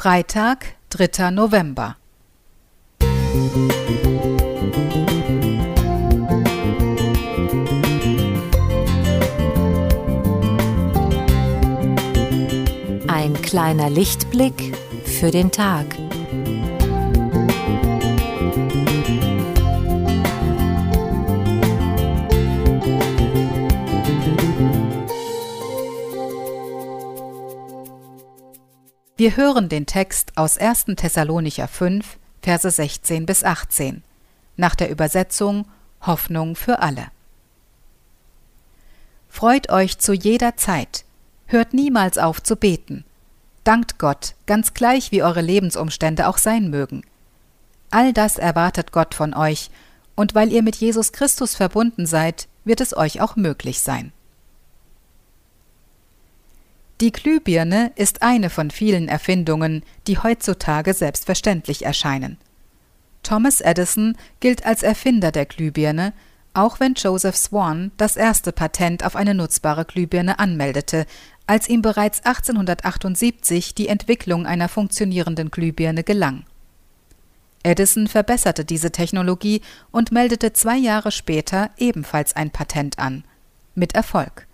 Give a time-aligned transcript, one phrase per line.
[0.00, 1.32] Freitag, 3.
[1.32, 1.96] November.
[13.08, 14.72] Ein kleiner Lichtblick
[15.04, 15.86] für den Tag.
[29.18, 30.84] Wir hören den Text aus 1.
[30.96, 34.04] Thessalonicher 5, Verse 16 bis 18,
[34.56, 35.66] nach der Übersetzung
[36.02, 37.08] Hoffnung für alle.
[39.28, 41.04] Freut euch zu jeder Zeit,
[41.46, 43.04] hört niemals auf zu beten,
[43.64, 47.02] dankt Gott, ganz gleich wie eure Lebensumstände auch sein mögen.
[47.90, 49.72] All das erwartet Gott von euch,
[50.14, 54.12] und weil ihr mit Jesus Christus verbunden seid, wird es euch auch möglich sein.
[57.00, 62.38] Die Glühbirne ist eine von vielen Erfindungen, die heutzutage selbstverständlich erscheinen.
[63.22, 66.12] Thomas Edison gilt als Erfinder der Glühbirne,
[66.54, 71.06] auch wenn Joseph Swan das erste Patent auf eine nutzbare Glühbirne anmeldete,
[71.46, 76.44] als ihm bereits 1878 die Entwicklung einer funktionierenden Glühbirne gelang.
[77.62, 79.62] Edison verbesserte diese Technologie
[79.92, 83.24] und meldete zwei Jahre später ebenfalls ein Patent an.
[83.74, 84.47] Mit Erfolg.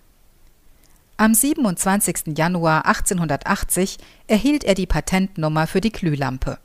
[1.17, 2.37] Am 27.
[2.37, 6.59] Januar 1880 erhielt er die Patentnummer für die Glühlampe.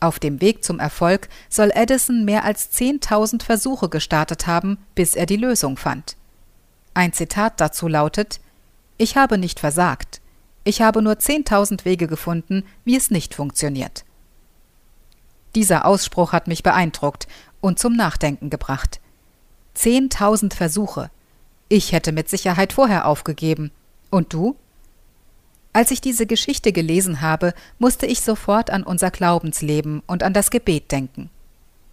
[0.00, 5.26] Auf dem Weg zum Erfolg soll Edison mehr als 10.000 Versuche gestartet haben, bis er
[5.26, 6.16] die Lösung fand.
[6.94, 8.40] Ein Zitat dazu lautet
[8.96, 10.22] Ich habe nicht versagt.
[10.64, 14.06] Ich habe nur 10.000 Wege gefunden, wie es nicht funktioniert.
[15.54, 17.28] Dieser Ausspruch hat mich beeindruckt
[17.60, 19.00] und zum Nachdenken gebracht.
[19.76, 21.10] 10.000 Versuche,
[21.68, 23.70] ich hätte mit Sicherheit vorher aufgegeben.
[24.10, 24.56] Und du?
[25.72, 30.50] Als ich diese Geschichte gelesen habe, musste ich sofort an unser Glaubensleben und an das
[30.50, 31.28] Gebet denken.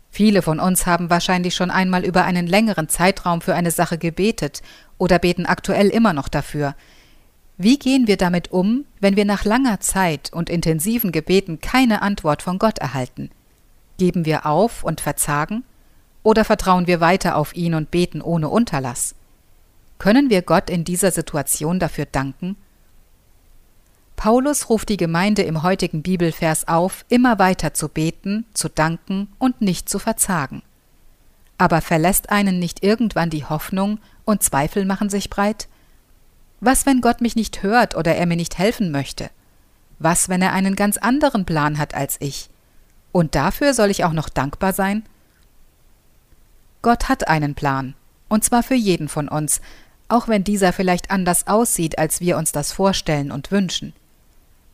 [0.09, 4.61] Viele von uns haben wahrscheinlich schon einmal über einen längeren Zeitraum für eine Sache gebetet
[4.99, 6.75] oder beten aktuell immer noch dafür.
[7.57, 12.43] Wie gehen wir damit um, wenn wir nach langer Zeit und intensiven Gebeten keine Antwort
[12.43, 13.31] von Gott erhalten?
[13.97, 15.63] Geben wir auf und verzagen?
[16.21, 19.15] Oder vertrauen wir weiter auf ihn und beten ohne Unterlass?
[20.03, 22.57] Können wir Gott in dieser Situation dafür danken?
[24.17, 29.61] Paulus ruft die Gemeinde im heutigen Bibelvers auf, immer weiter zu beten, zu danken und
[29.61, 30.61] nicht zu verzagen.
[31.57, 35.69] Aber verlässt einen nicht irgendwann die Hoffnung und Zweifel machen sich breit?
[36.59, 39.29] Was, wenn Gott mich nicht hört oder er mir nicht helfen möchte?
[39.99, 42.49] Was, wenn er einen ganz anderen Plan hat als ich?
[43.13, 45.05] Und dafür soll ich auch noch dankbar sein?
[46.81, 47.95] Gott hat einen Plan,
[48.27, 49.61] und zwar für jeden von uns,
[50.07, 53.93] auch wenn dieser vielleicht anders aussieht, als wir uns das vorstellen und wünschen.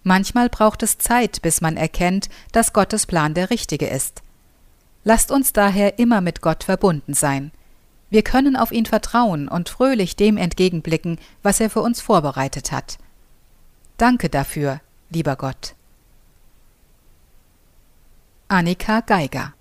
[0.03, 4.21] Manchmal braucht es Zeit, bis man erkennt, dass Gottes Plan der richtige ist.
[5.03, 7.51] Lasst uns daher immer mit Gott verbunden sein.
[8.09, 12.97] Wir können auf ihn vertrauen und fröhlich dem entgegenblicken, was er für uns vorbereitet hat.
[13.97, 15.75] Danke dafür, lieber Gott.
[18.47, 19.53] Annika Geiger